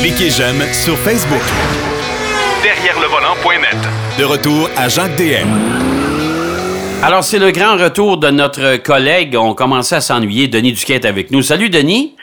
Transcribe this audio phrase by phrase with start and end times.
[0.00, 1.42] Cliquez j'aime sur Facebook.
[2.62, 3.76] Derrière le volant.net.
[4.18, 5.48] De retour à Jacques DM.
[7.02, 9.36] Alors, c'est le grand retour de notre collègue.
[9.36, 10.48] On commençait à s'ennuyer.
[10.48, 11.42] Denis Duquette avec nous.
[11.42, 12.14] Salut, Denis.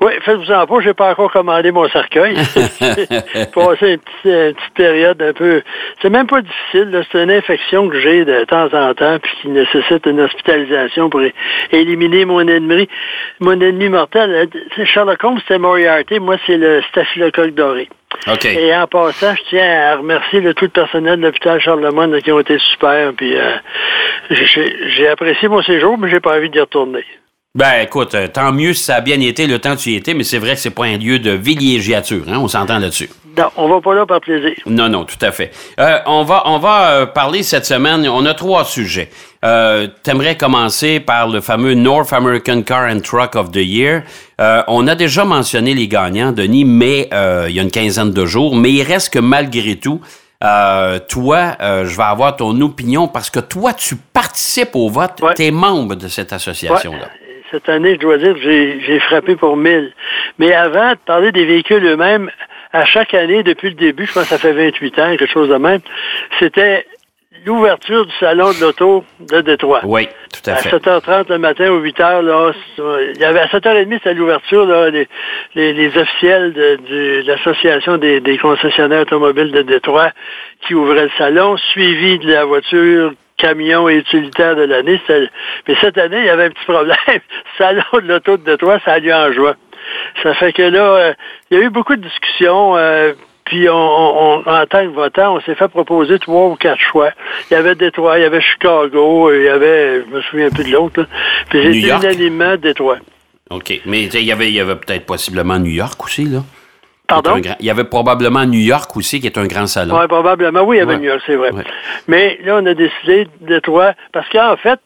[0.00, 2.34] Oui, faites-vous-en pas, j'ai pas encore commandé mon cercueil.
[2.54, 5.62] Passé une petite, une petite période un peu...
[6.02, 9.48] C'est même pas difficile, c'est une infection que j'ai de temps en temps, puis qui
[9.48, 11.20] nécessite une hospitalisation pour
[11.70, 12.88] éliminer mon ennemi,
[13.40, 14.30] mon ennemi mortel.
[14.30, 14.46] Euh,
[14.76, 17.88] c'est Sherlock Holmes, c'était Moriarty, moi c'est le staphylocoque doré.
[18.26, 18.44] OK.
[18.46, 22.32] Et en passant, je tiens à remercier le tout le personnel de l'hôpital Charlemagne qui
[22.32, 23.56] ont été super, puis euh,
[24.30, 27.04] j'ai j'ai apprécié mon séjour, mais j'ai pas envie d'y retourner.
[27.56, 29.94] Ben, écoute, euh, tant mieux si ça a bien été le temps que tu y
[29.94, 32.38] étais, mais c'est vrai que c'est pas un lieu de villégiature, hein?
[32.40, 33.08] On s'entend là-dessus.
[33.38, 34.54] Non, on va pas là par plaisir.
[34.66, 35.52] Non, non, tout à fait.
[35.78, 38.08] Euh, on va, on va euh, parler cette semaine.
[38.08, 39.08] On a trois sujets.
[39.44, 44.02] Euh, T'aimerais commencer par le fameux North American Car and Truck of the Year.
[44.40, 48.10] Euh, on a déjà mentionné les gagnants, Denis, mais euh, il y a une quinzaine
[48.10, 48.56] de jours.
[48.56, 50.00] Mais il reste que malgré tout,
[50.42, 55.20] euh, toi, euh, je vais avoir ton opinion parce que toi, tu participes au vote.
[55.22, 55.34] Ouais.
[55.34, 57.08] Tu es membre de cette association-là.
[57.54, 59.92] Cette année, je dois dire que j'ai frappé pour 1000.
[60.40, 62.28] Mais avant de parler des véhicules eux-mêmes,
[62.72, 65.48] à chaque année, depuis le début, je pense que ça fait 28 ans, quelque chose
[65.48, 65.78] de même,
[66.40, 66.84] c'était
[67.46, 69.82] l'ouverture du salon de l'auto de Détroit.
[69.84, 70.70] Oui, tout à À fait.
[70.70, 72.50] 7h30 le matin ou 8h, là,
[73.14, 75.06] il y avait à 7h30, c'était l'ouverture, là, les,
[75.54, 80.10] les, les officiels de, de l'Association des, des concessionnaires automobiles de Détroit
[80.66, 83.12] qui ouvraient le salon, suivi de la voiture
[83.44, 85.00] camion et utilitaire de l'année.
[85.08, 86.96] Mais cette année, il y avait un petit problème.
[87.58, 89.54] salon de l'auto de Détroit, ça a lieu en juin.
[90.22, 91.12] Ça fait que là, euh,
[91.50, 92.76] il y a eu beaucoup de discussions.
[92.76, 93.12] euh,
[93.44, 97.10] puis on, on- en tant que votant, on s'est fait proposer trois ou quatre choix.
[97.50, 100.64] Il y avait Détroit, il y avait Chicago, il y avait, je me souviens plus
[100.64, 101.06] de l'autre.
[101.50, 102.02] Puis j'ai New été York.
[102.04, 102.96] unanimement Détroit.
[103.50, 103.80] OK.
[103.84, 106.38] Mais tu sais, il y avait, il y avait peut-être possiblement New York aussi, là.
[107.06, 107.38] Pardon?
[107.38, 109.98] Grand- Il y avait probablement New York aussi, qui est un grand salon.
[109.98, 110.62] Oui, probablement.
[110.62, 110.98] Oui, il y avait Ouais.
[111.00, 111.50] New York, c'est vrai.
[111.52, 111.64] Ouais.
[112.08, 114.80] Mais là, on a décidé Détroit, parce qu'en fait,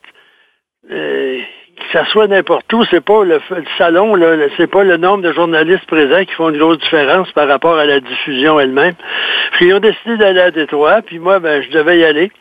[0.90, 1.38] euh,
[1.76, 4.14] que ça soit n'importe où, c'est pas le, le salon,
[4.56, 7.84] c'est pas le nombre de journalistes présents qui font une grosse différence par rapport à
[7.84, 8.94] la diffusion elle-même.
[9.52, 12.32] Puis ils ont décidé d'aller à Détroit, puis moi, ben, je devais y aller.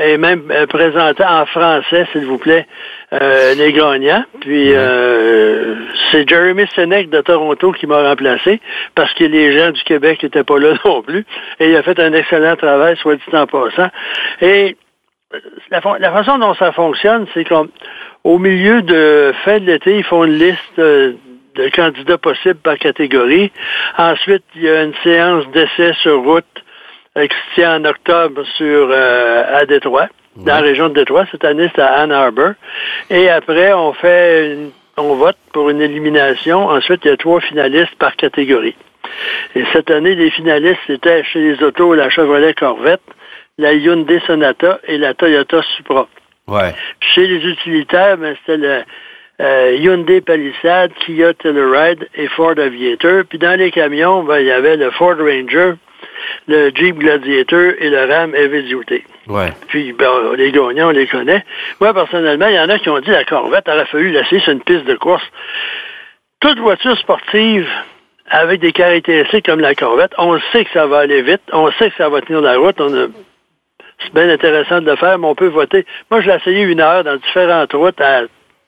[0.00, 2.66] Et même euh, présenter en français, s'il vous plaît,
[3.12, 4.24] euh, les gagnants.
[4.40, 5.74] Puis euh,
[6.10, 8.60] c'est Jeremy Senec de Toronto qui m'a remplacé
[8.94, 11.26] parce que les gens du Québec n'étaient pas là non plus.
[11.60, 13.88] Et il a fait un excellent travail, soit dit en passant.
[14.40, 14.76] Et
[15.70, 20.04] la, fa- la façon dont ça fonctionne, c'est qu'au milieu de fin de l'été, ils
[20.04, 21.12] font une liste euh,
[21.56, 23.52] de candidats possibles par catégorie.
[23.98, 26.60] Ensuite, il y a une séance d'essai sur route euh,
[27.16, 31.24] qui se tient en octobre sur euh, à Détroit, dans la région de Détroit.
[31.30, 32.52] Cette année, c'est à Ann Arbor.
[33.10, 36.66] Et après, on fait une- on vote pour une élimination.
[36.66, 38.76] Ensuite, il y a trois finalistes par catégorie.
[39.54, 43.02] Et cette année, les finalistes, c'était chez les autos la Chevrolet Corvette,
[43.58, 46.08] la Hyundai Sonata et la Toyota Supra.
[46.48, 46.74] Ouais.
[47.00, 48.82] Chez les utilitaires, ben, c'était le
[49.40, 53.22] euh, Hyundai Palisade, Kia Telluride et Ford Aviator.
[53.28, 55.74] Puis dans les camions, ben, il y avait le Ford Ranger,
[56.48, 59.02] le Jeep Gladiator et le Ram Heavy Duty.
[59.28, 59.52] Ouais.
[59.68, 61.44] Puis ben, les gagnants, on les connaît.
[61.80, 64.52] Moi, personnellement, il y en a qui ont dit la Corvette aurait fallu laisser sur
[64.52, 65.24] une piste de course.
[66.40, 67.68] Toute voiture sportive
[68.30, 71.90] avec des caractéristiques comme la Corvette, on sait que ça va aller vite, on sait
[71.90, 73.06] que ça va tenir la route, on a
[74.00, 75.86] c'est bien intéressant de le faire, mais on peut voter.
[76.10, 78.22] Moi, je l'ai essayé une heure dans différentes routes à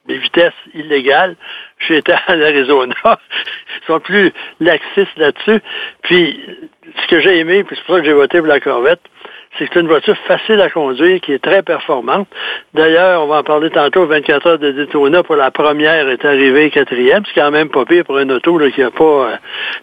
[0.06, 1.36] des vitesses illégales.
[1.78, 2.94] J'étais en Arizona.
[3.04, 5.60] Ils sont plus laxistes là-dessus.
[6.02, 6.40] Puis,
[7.02, 9.00] ce que j'ai aimé, puis c'est pour ça que j'ai voté pour la Corvette,
[9.58, 12.28] c'est que c'est une voiture facile à conduire, qui est très performante.
[12.74, 16.70] D'ailleurs, on va en parler tantôt, 24 heures de Daytona pour la première est arrivée
[16.70, 17.24] quatrième.
[17.26, 19.36] C'est quand même pas pire pour un auto là, qui n'a pas euh,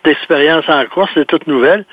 [0.03, 1.85] d'expérience en course, c'est toute nouvelle.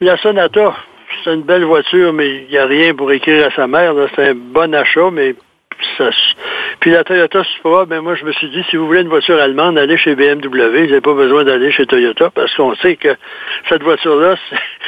[0.00, 0.74] La Sonata,
[1.22, 3.94] c'est une belle voiture, mais il n'y a rien pour écrire à sa mère.
[4.14, 5.34] C'est un bon achat, mais
[6.80, 9.40] Puis la Toyota Supra, ben moi je me suis dit, si vous voulez une voiture
[9.40, 10.48] allemande, allez chez BMW.
[10.48, 13.14] Vous n'avez pas besoin d'aller chez Toyota parce qu'on sait que
[13.68, 14.36] cette voiture-là,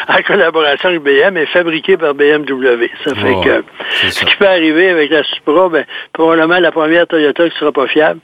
[0.09, 2.89] en collaboration avec BM, est fabriquée par BMW.
[3.05, 3.65] Ça fait Oh, que
[4.01, 4.27] ce ça.
[4.27, 8.21] qui peut arriver avec la Supra, ben, probablement la première Toyota qui sera pas fiable.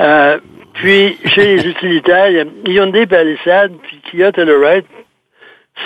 [0.00, 0.38] Euh,
[0.74, 2.44] puis, chez les utilitaires, il y a
[2.82, 4.84] Hyundai Palisade puis Kia Telluride.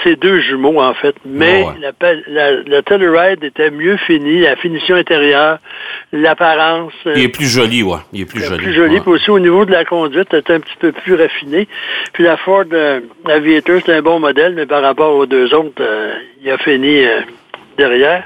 [0.04, 1.14] C'est deux jumeaux, en fait.
[1.24, 1.74] Mais Oh, ouais.
[1.80, 5.58] la, Pal- la, la Telluride était mieux finie, la finition intérieure,
[6.12, 6.92] l'apparence.
[7.06, 7.98] euh, Il est plus joli, ouais.
[8.12, 8.62] Il est plus joli.
[8.64, 8.94] plus joli.
[8.94, 9.00] Ouais.
[9.00, 11.66] Puis aussi, au niveau de la conduite, c'était un petit peu plus raffiné.
[12.12, 15.80] Puis la Ford euh, Aviator, c'est un bon modèle, mais par rapport aux deux autres,
[15.80, 16.12] euh,
[16.42, 17.20] il a fini euh,
[17.78, 18.24] derrière.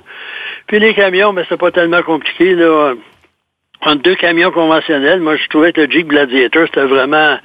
[0.66, 2.54] Puis les camions, mais c'est pas tellement compliqué.
[2.54, 2.94] Là.
[3.82, 5.20] Entre deux camions conventionnels.
[5.20, 7.38] Moi, je trouvais que le Jeep Gladiator, c'était vraiment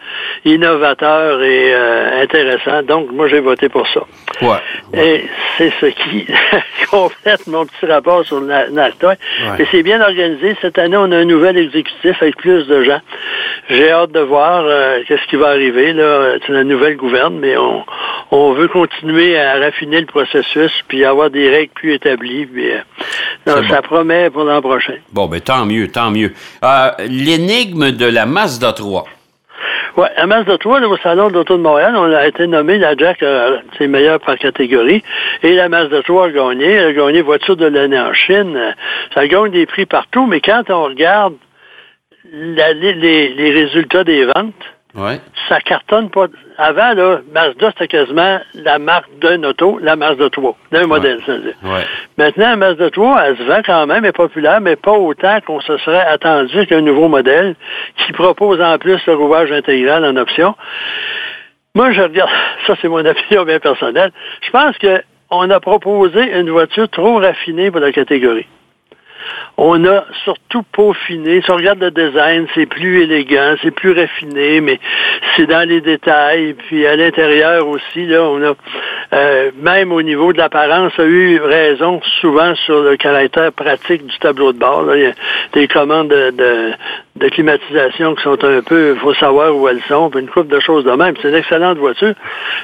[0.43, 2.83] innovateur et euh, intéressant.
[2.83, 4.01] Donc, moi, j'ai voté pour ça.
[4.41, 4.57] Ouais.
[4.93, 5.25] Et
[5.57, 6.27] c'est ce qui
[6.89, 8.51] complète mon petit rapport sur le.
[9.59, 10.55] Et c'est bien organisé.
[10.61, 13.01] Cette année, on a un nouvel exécutif avec plus de gens.
[13.69, 15.93] J'ai hâte de voir euh, qu'est-ce qui va arriver.
[15.93, 16.35] Là.
[16.45, 17.83] C'est la nouvelle gouverne, mais on,
[18.31, 22.45] on veut continuer à raffiner le processus puis avoir des règles plus établies.
[22.45, 22.79] Puis, euh,
[23.47, 24.95] non, ça promet pour l'an prochain.
[25.11, 26.33] Bon, ben tant mieux, tant mieux.
[26.63, 29.05] Euh, L'énigme de la Mazda 3.
[29.97, 32.97] Oui, Mazda 3, là, au Salon de l'Auto de Montréal, on a été nommé la
[32.97, 35.01] Jack, euh, c'est meilleur par catégorie.
[35.41, 36.65] Et la Mazda 3 a gagné.
[36.65, 38.75] Elle a gagné voiture de l'année en Chine.
[39.13, 41.35] Ça gagne des prix partout, mais quand on regarde
[42.29, 45.19] les, les résultats des ventes, Ouais.
[45.49, 46.27] ça cartonne pas.
[46.57, 51.33] Avant, là, Mazda, c'était quasiment la marque d'un auto, la Mazda 3, d'un modèle, ça
[51.33, 51.55] veut dire.
[51.63, 51.83] Ouais.
[52.17, 55.39] Maintenant, la Mazda 3, elle se vend quand même, elle est populaire, mais pas autant
[55.41, 57.55] qu'on se serait attendu qu'un nouveau modèle
[57.97, 60.55] qui propose en plus le rouvage intégral en option.
[61.75, 62.29] Moi, je regarde,
[62.67, 64.11] ça c'est mon opinion bien personnelle,
[64.41, 68.45] je pense que on a proposé une voiture trop raffinée pour la catégorie.
[69.57, 71.41] On a surtout peaufiné.
[71.41, 74.79] Si on regarde le design, c'est plus élégant, c'est plus raffiné, mais
[75.35, 76.53] c'est dans les détails.
[76.53, 78.53] Puis à l'intérieur aussi, là, on a
[79.13, 84.17] euh, même au niveau de l'apparence, a eu raison souvent sur le caractère pratique du
[84.19, 84.93] tableau de bord.
[84.95, 85.13] Il y a
[85.53, 90.27] des commandes de, climatisation qui sont un peu, faut savoir où elles sont, puis une
[90.27, 91.15] couple de choses de même.
[91.21, 92.13] C'est une excellente voiture,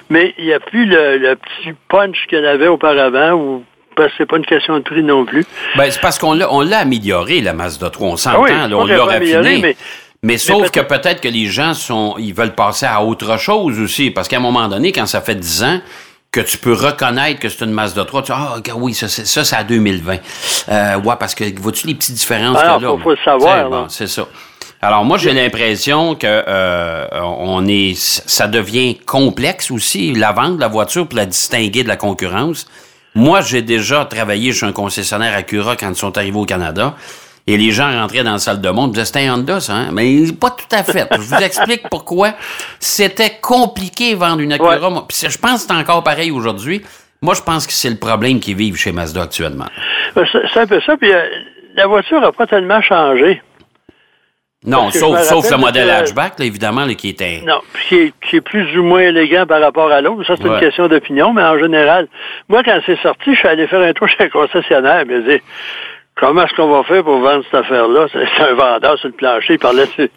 [0.10, 3.64] mais il n'y a plus le, le petit punch qu'elle avait auparavant ou
[4.04, 5.46] parce que c'est pas une question de prix non plus.
[5.78, 8.08] Ben, c'est parce qu'on l'a, on l'a amélioré, la Mazda 3.
[8.10, 9.60] On s'entend, Ah oui, là, on l'a raffiné.
[9.62, 9.76] Mais,
[10.24, 14.12] mais- sauf que peut-être- que les gens sont, ils veulent passer à autre chose aussi.
[14.12, 15.80] Parce qu'à un moment donné, quand ça fait 10 ans,
[16.32, 19.28] que tu peux reconnaître que c'est une Mazda 3, tu dis, ah, oui, ça, c'est,
[19.28, 20.18] ça, c'est à 2020.
[20.70, 22.98] Euh, ouais, parce que, vois-tu les petites différences Alors, qu'il y a là?
[22.98, 24.26] faut- faut le savoir, bon, c'est ça.
[24.84, 30.62] Alors, moi, j'ai l'impression que euh, on est, ça devient complexe aussi, la vente de
[30.62, 32.66] la voiture pour la distinguer de la concurrence.
[33.16, 36.96] Moi, j'ai déjà travaillé chez un concessionnaire Acura quand ils sont arrivés au Canada.
[37.48, 39.90] Et les gens rentraient dans la salle de monde, disaient, c'était un Honda, ça, hein?
[39.92, 41.08] Mais pas tout à fait.
[41.12, 42.34] Je vous explique pourquoi.
[42.80, 44.78] C'était compliqué vendre une Acura.
[44.78, 45.02] Ouais.
[45.12, 46.84] Je pense que c'est encore pareil aujourd'hui.
[47.22, 49.68] Moi, je pense que c'est le problème qu'ils vivent chez Mazda actuellement.
[50.16, 50.24] C'est
[50.54, 51.24] c'est un peu ça, puis euh,
[51.76, 53.42] la voiture n'a pas tellement changé.
[54.64, 57.42] Non, sauf, sauf le modèle que- hatchback, là, évidemment, là, qui était...
[57.44, 60.24] Non, puis qui est, qui est plus ou moins élégant par rapport à l'autre.
[60.28, 60.54] Ça, c'est Ouais.
[60.54, 62.08] une question d'opinion, mais en général,
[62.48, 65.32] moi, quand c'est sorti, je suis allé faire un tour chez un concessionnaire, mais je
[65.38, 65.42] dis,
[66.16, 68.06] comment est-ce qu'on va faire pour vendre cette affaire-là?
[68.14, 70.10] C'est un vendeur sur le plancher, il parlait du,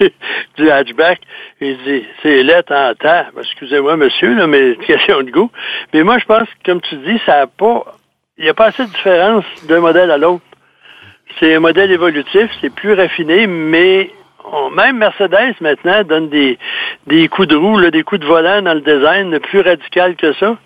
[0.00, 0.10] du,
[0.56, 1.20] du hatchback.
[1.60, 3.24] Il dit, c'est laid en temps.
[3.38, 5.50] Excusez-moi, monsieur, là, mais c'est une question de goût.
[5.94, 7.84] Mais moi, je pense que, comme tu dis, ça a pas,
[8.36, 10.42] il n'y a pas assez de différence d'un modèle à l'autre.
[11.38, 14.10] C'est un modèle évolutif, c'est plus raffiné, mais
[14.72, 16.58] même Mercedes maintenant donne des,
[17.06, 20.32] des coups de roue, là, des coups de volant dans le design plus radical que
[20.34, 20.56] ça.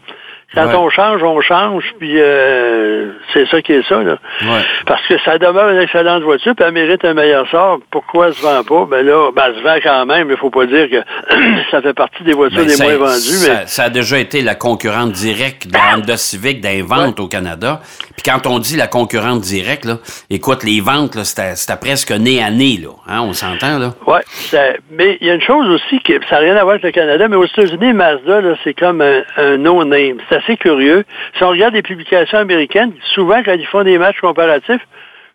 [0.55, 0.75] Quand Ouais.
[0.75, 4.03] on change, on change, puis euh, c'est ça qui est ça.
[4.03, 4.17] Là.
[4.43, 4.63] Ouais.
[4.85, 7.79] Parce que ça demeure une excellente voiture, puis elle mérite un meilleur sort.
[7.93, 8.87] Pourquoi elle se vend pas?
[8.91, 11.03] Ben là, ben, elle se vend quand même, il faut pas dire que
[11.71, 13.21] ça fait partie des voitures Ben, les ça- moins vendues.
[13.21, 17.21] Ça, mais ça a déjà été la concurrente directe de la Honda Civic des ventes
[17.21, 17.81] au Canada.
[18.17, 19.99] Puis quand on dit la concurrente directe, là,
[20.31, 22.89] écoute, les ventes, c'était, presque nez à nez, là.
[23.09, 23.93] Hein, on s'entend, là?
[24.29, 26.83] Ça- mais il y a une chose aussi qui ça n'a rien à voir avec
[26.83, 30.19] le Canada, mais aux États-Unis, Mazda, là, c'est comme un, un no-name.
[30.29, 31.05] C'est assez curieux.
[31.37, 34.83] Si on regarde les publications américaines, souvent quand ils font des matchs comparatifs,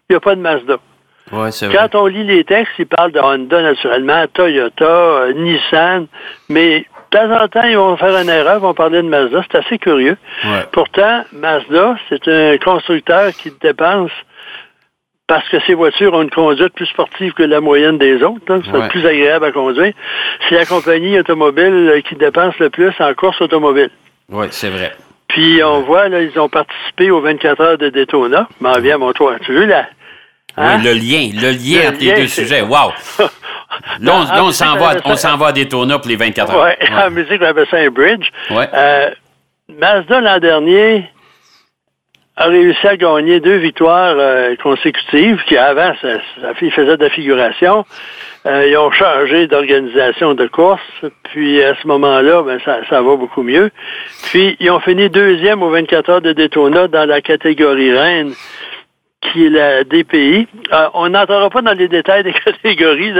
[0.09, 0.77] il n'y a pas de Mazda.
[1.51, 1.75] C'est vrai.
[1.75, 6.05] Quand on lit les textes, ils parlent de Honda naturellement, Toyota, euh, Nissan,
[6.49, 9.41] mais de temps en temps, ils vont faire une erreur, ils vont parler de Mazda.
[9.51, 10.17] C'est assez curieux.
[10.43, 10.65] Ouais.
[10.71, 14.11] Pourtant, Mazda, c'est un constructeur qui dépense
[15.27, 18.43] parce que ses voitures ont une conduite plus sportive que la moyenne des autres.
[18.47, 18.59] là.
[18.63, 18.87] C'est Ouais.
[18.89, 19.93] plus agréable à conduire.
[20.47, 23.89] C'est la compagnie automobile qui dépense le plus en course automobile.
[24.29, 24.93] Oui, c'est vrai.
[25.27, 28.47] Puis on voit, là, ils ont participé aux 24 heures de Daytona.
[28.59, 29.37] M'en viens à mon toit.
[29.45, 29.87] Tu veux, là?
[30.57, 30.77] Hein?
[30.77, 32.61] Oui, le lien, le lien Le entre les lien, deux c'est- sujets.
[32.61, 32.93] Wow!
[33.99, 36.53] Là, on, là, on s'en va, Ah, on s'en va à Daytona pour les 24
[36.53, 36.63] heures.
[36.63, 38.29] Ouais, en musique, on appelle ça un bridge.
[38.49, 38.69] Ouais.
[38.73, 39.09] Euh,
[39.77, 41.09] Mazda, l'an dernier,
[42.37, 46.07] a réussi à gagner deux victoires euh, consécutives, qui avant, ça,
[46.41, 47.85] ça fait- faisait de la figuration.
[48.45, 50.79] Euh, ils ont changé d'organisation de course,
[51.31, 53.71] puis à ce moment-là, ben, ça, ça va beaucoup mieux.
[54.25, 58.33] Puis, ils ont fini deuxième aux 24 heures de Daytona dans la catégorie reine,
[59.21, 60.47] qui est la DPI.
[60.71, 63.13] Euh, on n'entrera pas dans les détails des catégories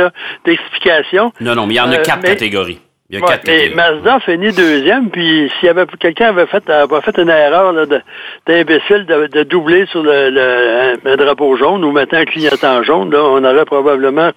[0.45, 1.31] d'explication.
[1.41, 2.79] Non, non, mais il y en a Euh, quatre mais- catégories.
[3.09, 3.69] Il y a Ouais, quatre mais.
[3.75, 8.01] Mazda finit deuxième, puis s'il y avait quelqu'un avait fait, avait fait une erreur de-
[8.47, 13.11] d'imbécile de, de doubler sur le, le- un drapeau jaune ou mettre un clignotant jaune,
[13.11, 14.31] là, on aurait probablement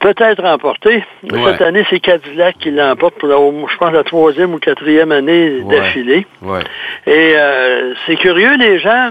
[0.00, 1.04] peut-être remporté.
[1.30, 1.42] Ouais.
[1.52, 5.60] Cette année, c'est Cadillac qui l'emporte pour la, je pense la troisième ou quatrième année
[5.62, 5.76] Ouais.
[5.76, 6.26] d'affilée.
[6.42, 6.60] Ouais.
[7.06, 9.10] Et euh, c'est curieux, les gens,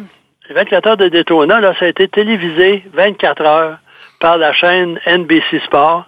[0.50, 3.78] 24 heures de Daytona, là, ça a été télévisé 24 heures
[4.20, 6.06] par la chaîne NBC Sport.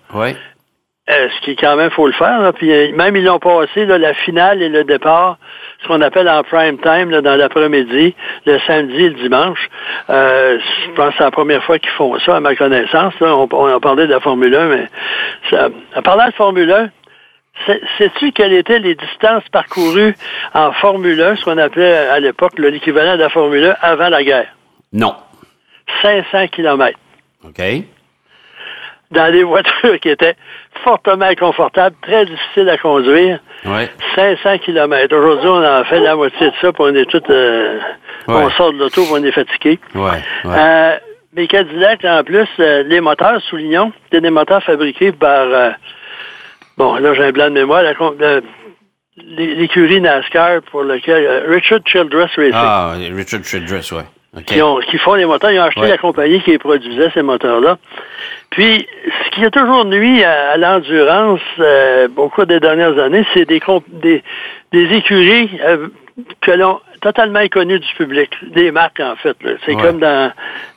[1.09, 2.41] Euh, ce qui quand même, faut le faire.
[2.41, 2.51] Là.
[2.51, 5.37] Puis euh, même ils l'ont passé, là, la finale et le départ,
[5.81, 8.13] ce qu'on appelle en prime time, là, dans l'après-midi,
[8.45, 9.69] le samedi et le dimanche.
[10.09, 13.13] Euh, je pense que c'est la première fois qu'ils font ça, à ma connaissance.
[13.21, 13.33] Là.
[13.37, 14.87] On, on a parlé de la Formule 1, mais
[15.49, 16.89] ça, en parlant de Formule 1,
[17.65, 20.13] sais- sais-tu quelles étaient les distances parcourues
[20.53, 24.23] en Formule 1, ce qu'on appelait à l'époque l'équivalent de la Formule 1 avant la
[24.25, 24.47] guerre?
[24.91, 25.15] Non.
[26.01, 26.99] 500 kilomètres.
[27.45, 27.61] OK.
[29.11, 30.35] Dans des voitures qui étaient
[30.83, 33.39] fortement inconfortables, très difficiles à conduire.
[33.65, 33.89] Ouais.
[34.15, 35.15] 500 km.
[35.15, 37.23] Aujourd'hui, on en fait la moitié de ça, puis on est tout...
[37.29, 37.79] euh,
[38.27, 38.35] Ouais.
[38.35, 39.79] On sort de l'auto, puis on est fatigué.
[39.95, 40.21] Ouais.
[40.45, 40.97] Euh,
[41.33, 45.45] mais Cadillac, en plus, euh, les moteurs, soulignons, c'est des moteurs fabriqués par...
[45.47, 45.69] euh,
[46.77, 47.83] bon, là, j'ai un blanc de mémoire.
[47.83, 47.93] la
[49.15, 51.25] l'é- L'écurie NASCAR pour lequel...
[51.25, 52.51] euh, Richard Childress Racing.
[52.53, 54.03] ah, Richard Childress, ouais.
[54.45, 55.51] Qui, ont- qui font les moteurs.
[55.51, 55.89] Ils ont acheté Ouais.
[55.89, 57.77] la compagnie qui les produisait, ces moteurs-là.
[58.51, 58.85] Puis,
[59.25, 63.45] ce qui a toujours nuit à, à l'endurance euh, au cours des dernières années, c'est
[63.45, 64.23] des, des,
[64.71, 65.87] des écuries euh,
[66.41, 69.35] que l'on totalement inconnues du public, des marques en fait.
[69.65, 69.81] C'est Ouais.
[69.81, 70.31] comme dans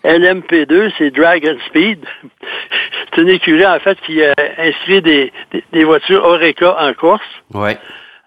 [0.04, 1.98] LMP2, c'est Dragon Speed.
[3.14, 7.24] c'est une écurie en fait qui a inscrit des, des, des voitures Oreca en course
[7.54, 7.76] Ouais.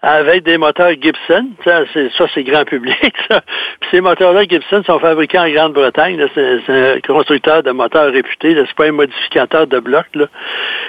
[0.04, 1.48] Avec des moteurs Gibson.
[1.64, 1.84] Ça,
[2.34, 2.98] c'est, grand public.
[3.80, 6.22] Puis ces moteurs-là, Gibson, sont fabriqués en Grande-Bretagne.
[6.34, 8.54] C'est, un constructeur de moteurs réputé.
[8.54, 10.06] C'est pas un modificateur de bloc.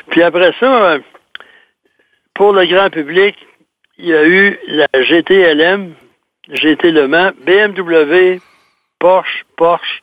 [0.10, 0.98] Puis après ça,
[2.34, 3.36] pour le grand public,
[3.98, 5.93] il y a eu la GTLM,
[6.50, 8.41] GT Le Mans, BMW,
[9.00, 10.01] Porsche, Porsche.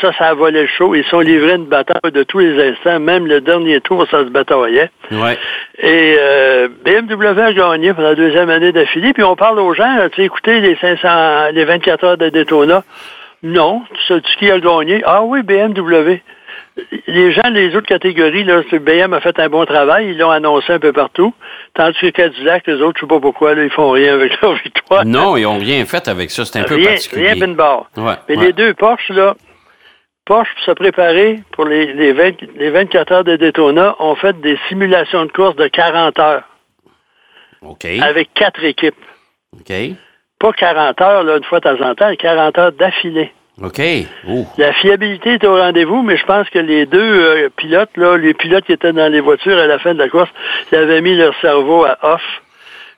[0.00, 0.94] Ça, ça a volé le show.
[0.94, 2.98] Ils sont livrés une bataille de tous les instants.
[3.00, 4.90] Même le dernier tour, ça se bataillait.
[5.10, 5.38] Ouais.
[5.78, 9.12] Et euh, BMW a gagné pour la deuxième année d'affilée.
[9.12, 12.82] Puis on parle aux gens, tu sais, écoutez, les 500, les 24 heures de Daytona.
[13.42, 15.02] Non, sais-tu qui a gagné?
[15.04, 16.20] Ah oui, BMW.
[17.06, 20.72] Les gens des autres catégories, là, BM a fait un bon travail, ils l'ont annoncé
[20.72, 21.32] un peu partout.
[21.74, 24.54] Tandis que Cadillac, les autres, je sais pas pourquoi, là, ils font rien avec leur
[24.54, 25.04] victoire.
[25.04, 26.44] Non, ils n'ont rien fait avec ça.
[26.44, 27.32] C'est un peu rien, particulier.
[27.32, 27.86] rien bin barre.
[27.96, 28.46] Ouais, Mais ouais.
[28.46, 29.34] les deux Porsche, là,
[30.24, 34.38] Porsche, pour se préparer pour les, les, 20 les 24 heures de Daytona, ont fait
[34.40, 36.44] des simulations de course de 40 heures
[37.60, 37.84] OK.
[37.84, 38.94] avec quatre équipes.
[39.52, 39.72] OK.
[40.38, 43.32] Pas 40 heures, là, une fois de temps en temps, 40 heures d'affilée.
[43.62, 43.80] OK.
[44.26, 44.46] Ouh.
[44.58, 48.34] La fiabilité est au rendez-vous, mais je pense que les deux euh, pilotes, là, les
[48.34, 50.30] pilotes qui étaient dans les voitures à la fin de la course,
[50.72, 52.22] ils avaient mis leur cerveau à off.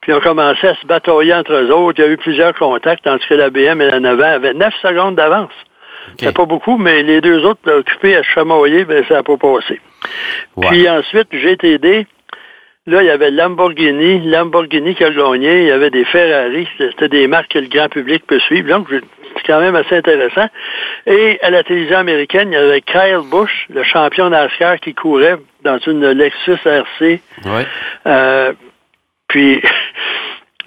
[0.01, 1.99] Puis ont commencé à se batailler entre eux autres.
[1.99, 4.73] Il y a eu plusieurs contacts, tandis que la BM et la 9 avaient 9
[4.81, 5.53] secondes d'avance.
[6.19, 9.37] C'est pas beaucoup, mais les deux autres occupés à se chamailler, ben, ça n'a pas
[9.37, 9.81] passé.
[10.61, 12.07] Puis ensuite, GTD,
[12.87, 17.09] là, il y avait Lamborghini, Lamborghini qui a gagné, il y avait des Ferrari, c'était
[17.09, 20.49] des marques que le grand public peut suivre, donc c'est quand même assez intéressant.
[21.07, 25.37] Et à la télévision américaine, il y avait Kyle Busch, le champion NASCAR qui courait
[25.63, 27.21] dans une Lexus RC.
[27.45, 27.67] Ouais.
[28.07, 28.53] Euh,
[29.29, 29.61] puis,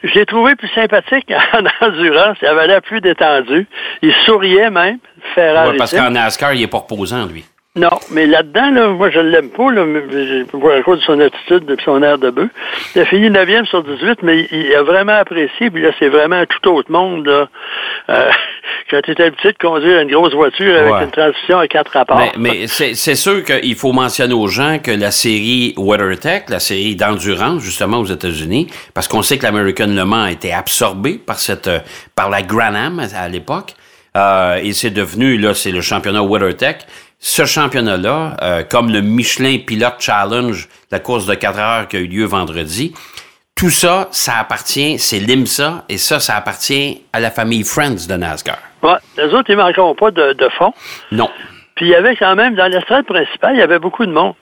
[0.03, 2.37] je l'ai trouvé plus sympathique en endurance.
[2.41, 3.67] Il avait l'air plus détendu.
[4.01, 4.99] Il souriait même,
[5.35, 5.71] Ferrari.
[5.71, 7.45] Ouais, parce qu'en NASCAR, il est pas reposant, lui.
[7.75, 9.85] Non, mais là-dedans, là, moi, je l'aime pas, là,
[10.49, 12.49] pour à cause de son attitude et de son air de bœuf.
[12.95, 16.37] Il a fini 9e sur 18, mais il, a vraiment apprécié, puis là, c'est vraiment
[16.37, 17.47] un tout autre monde, là.
[18.09, 18.31] Euh,
[18.89, 21.03] quand tu es habitué de conduire une grosse voiture avec Ouais.
[21.03, 22.19] une transmission à quatre rapports.
[22.19, 26.95] Mais, mais c'est sûr qu'il faut mentionner aux gens que la série WeatherTech, la série
[26.95, 31.37] d'endurance, justement, aux États-Unis, parce qu'on sait que l'American Le Mans a été absorbé par
[31.39, 31.79] cette, euh,
[32.15, 33.75] par la Gran-Am à, à l'époque,
[34.15, 36.85] euh, et c'est devenu, là, c'est le championnat WeatherTech.
[37.19, 41.99] Ce championnat-là, euh, comme le Michelin Pilot Challenge, la course de 4 heures qui a
[41.99, 42.93] eu lieu vendredi,
[43.55, 48.15] tout ça, ça appartient, c'est l'IMSA, et ça, ça appartient à la famille Friends de
[48.15, 48.57] NASCAR.
[48.81, 50.73] Ouais, les autres, ils ne manqueront pas de, de fond.
[51.11, 51.29] Non.
[51.75, 54.33] Puis il y avait quand même, dans l'estrade principale, il y avait beaucoup de monde.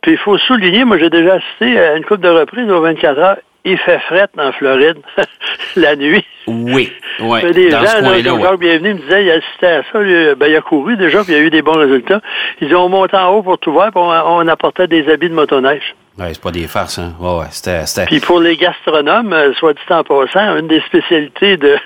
[0.00, 3.18] Puis il faut souligner, moi j'ai déjà assisté à une couple de reprises aux 24
[3.18, 3.38] heures.
[3.64, 4.98] Il fait fret en Floride
[5.76, 6.24] la nuit.
[6.46, 8.10] Oui, oui, Il y a des dans gens, ce là,
[8.50, 8.56] ouais.
[8.58, 11.32] Bienvenu me disait, il a assisté à ça, lui, ben, il a couru déjà, puis
[11.32, 12.20] il a eu des bons résultats.
[12.60, 15.34] Ils ont monté en haut pour tout voir, puis on, on apportait des habits de
[15.34, 15.94] motoneige.
[16.18, 17.14] Ouais, c'est pas des farces, hein.
[17.18, 20.80] Ouais, ouais, c'était, c'était- Puis pour les gastronomes, euh, soit dit en passant, une des
[20.82, 21.76] spécialités de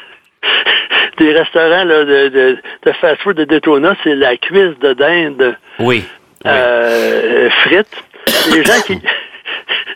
[1.18, 6.04] des restaurants là, de, de, de fast-food de Daytona, c'est la cuisse de dinde Oui.
[6.44, 6.50] oui.
[6.50, 8.04] euh, frites.
[8.54, 9.00] Les gens qui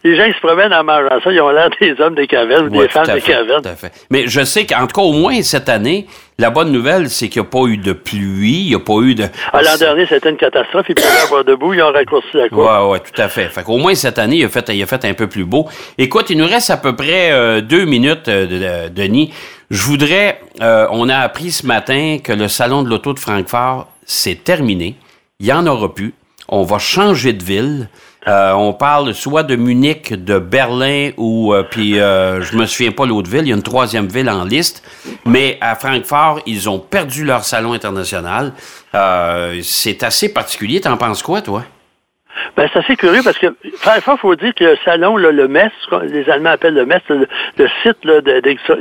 [0.04, 2.66] les gens qui se promènent en mangeant ça, ils ont l'air des hommes des cavernes
[2.66, 3.62] ou des femmes des fait, cavernes.
[3.62, 3.92] tout à fait.
[4.10, 6.06] Mais je sais qu'en tout cas, au moins cette année,
[6.38, 8.98] la bonne nouvelle, c'est qu'il n'y a pas eu de pluie, il n'y a pas
[9.00, 9.24] eu de...
[9.52, 10.86] Ah, L'an dernier, c'était une catastrophe.
[10.88, 12.66] Ils pouvaient avoir debout, ils ont raccourci la courbe.
[12.66, 13.48] Ouais, ouais, tout à fait.
[13.48, 15.68] Fait qu'au moins cette année, il a fait, il a fait un peu plus beau.
[15.98, 19.32] Écoute, il nous reste à peu près euh, deux minutes, euh, de- Denis.
[19.70, 23.88] Je voudrais, euh, on a appris ce matin que le salon de l'auto de Francfort,
[24.04, 24.96] c'est terminé.
[25.38, 26.12] Il y en aura plus.
[26.48, 27.88] On va changer de ville.
[28.28, 32.92] Euh, on parle soit de Munich, de Berlin ou euh, puis euh, je me souviens
[32.92, 33.42] pas l'autre ville.
[33.42, 34.84] Il y a une troisième ville en liste,
[35.26, 38.52] mais à Francfort, ils ont perdu leur salon international.
[38.94, 40.80] Euh, c'est assez particulier.
[40.80, 41.64] T'en penses quoi, toi?
[42.56, 43.48] Ben, c'est assez curieux parce que,
[43.78, 45.48] Francfort, faut dire que le salon, là, le
[45.90, 47.26] qu'on- les Allemands appellent le MES, le,
[47.58, 47.98] le site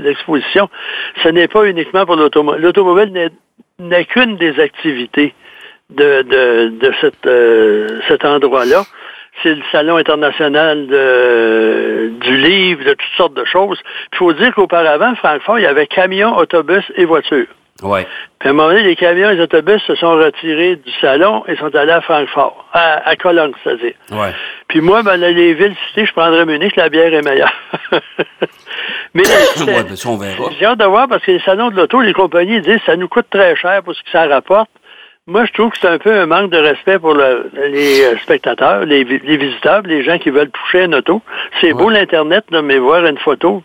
[0.03, 0.69] d'exposition,
[1.23, 2.61] ce n'est pas uniquement pour l'automobile.
[2.61, 3.11] L'automobile
[3.79, 5.33] n'est- qu'une des activités
[5.89, 8.85] de, de, de cet endroit-là.
[9.43, 13.79] C'est le salon international de, du livre, de toutes sortes de choses.
[14.13, 17.47] Il faut dire qu'auparavant, Francfort, il y avait camions, autobus et voitures.
[17.81, 18.05] Ouais.
[18.37, 21.43] Puis à un moment donné, les camions et les autobus se sont retirés du salon
[21.47, 23.93] et sont allés à Francfort, à, à Cologne, c'est-à-dire.
[24.11, 24.33] Ouais.
[24.67, 27.51] Puis moi, ben, là, les villes citées, je prendrais Munich, la bière est meilleure.
[29.13, 30.49] Mais c'est- Ouais, ben, verra.
[30.59, 33.07] j'ai hâte de voir parce que les salons de l'auto, les compagnies disent ça nous
[33.07, 34.69] coûte très cher pour ce que ça rapporte.
[35.27, 38.17] Moi, je trouve que c'est un peu un manque de respect pour le- les euh,
[38.23, 41.21] spectateurs, les, vi- les visiteurs, les gens qui veulent toucher une auto.
[41.61, 43.61] C'est beau l'Internet, mais voir une photo.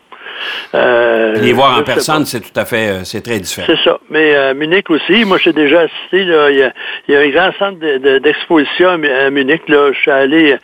[0.74, 3.66] Euh, Les voir je en personne, c'est tout à fait, euh, c'est très différent.
[3.66, 3.98] C'est ça.
[4.10, 6.72] Mais euh, Munich aussi, moi j'ai déjà assisté, là, il y, a,
[7.08, 9.62] il y a un grand centre de- de- d'exposition à Mu- à Munich.
[9.68, 10.56] Là, je suis allé,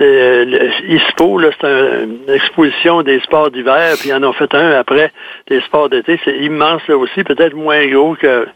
[0.00, 4.72] euh, ISPO, c'est un- une exposition des sports d'hiver, puis ils en ont fait un
[4.72, 5.12] après
[5.48, 6.18] des sports d'été.
[6.24, 8.46] C'est immense là aussi, peut-être moins gros que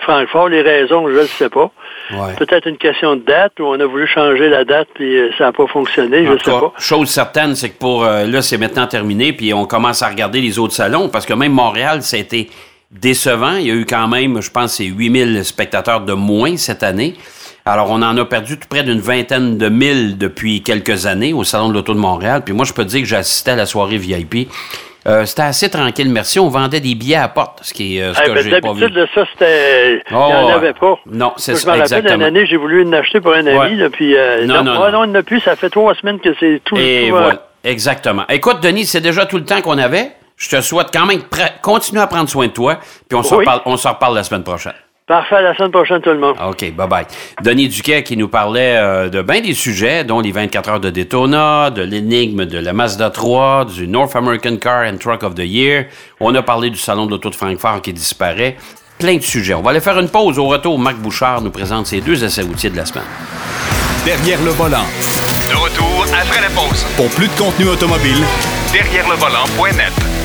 [0.00, 0.48] Francfort.
[0.48, 1.70] Les raisons, je ne sais pas.
[2.12, 2.34] Ouais.
[2.36, 5.44] Peut-être une question de date, où on a voulu changer la date, puis euh, ça
[5.44, 6.72] n'a pas fonctionné, je En ne tout sais pas.
[6.78, 10.40] chose certaine, c'est que pour euh, là, c'est maintenant terminé, puis on commence à regarder
[10.40, 12.48] les autres salons, parce que même Montréal, ça a été
[12.90, 13.56] décevant.
[13.56, 17.14] Il y a eu quand même, je pense, c'est 8000 spectateurs de moins cette année.
[17.64, 21.42] Alors, on en a perdu tout près d'une vingtaine de mille depuis quelques années au
[21.42, 22.42] Salon de l'Auto de Montréal.
[22.44, 24.48] Puis moi, je peux te dire que j'ai assisté à la soirée VIP.
[25.06, 26.40] Euh, c'était assez tranquille, merci.
[26.40, 28.42] On vendait des billets à la porte, ce qui est euh, ce Eh que ben,
[28.42, 28.80] j'ai pas vu.
[28.80, 29.92] D'habitude, ça, c'était.
[30.10, 30.98] il n'y Oh, en avait pas.
[31.06, 32.14] Non, c'est ça, Je me rappelle, exactement.
[32.16, 33.70] une année, j'ai voulu en acheter pour un ami, Ouais.
[33.76, 34.16] là, puis.
[34.16, 35.04] euh, Non, non, non, ah, non.
[35.04, 35.40] il n'y en a plus.
[35.40, 36.76] Ça fait trois semaines que c'est tout.
[36.76, 38.24] Et tout, euh, voilà, exactement.
[38.28, 40.10] Écoute, Denis, c'est déjà tout le temps qu'on avait.
[40.36, 41.20] Je te souhaite quand même
[41.62, 43.28] continuer à prendre soin de toi, puis on Oui.
[43.38, 44.74] reparle, on s'en reparle la semaine prochaine.
[45.06, 46.34] Parfait, à la semaine prochaine, tout le monde.
[46.44, 47.06] OK, bye-bye.
[47.40, 50.90] Denis Duquet qui nous parlait euh, de bien des sujets, dont les 24 heures de
[50.90, 55.44] Daytona, de l'énigme de la Mazda 3, du North American Car and Truck of the
[55.44, 55.84] Year.
[56.18, 58.56] On a parlé du Salon de l'Auto de Francfort qui disparaît.
[58.98, 59.54] Plein de sujets.
[59.54, 60.40] On va aller faire une pause.
[60.40, 63.04] Au retour, Marc Bouchard nous présente ses deux essais routiers de la semaine.
[64.04, 64.86] Derrière le volant.
[65.48, 66.84] De retour après la pause.
[66.96, 68.24] Pour plus de contenu automobile,
[68.72, 70.15] Derrière le volant.net.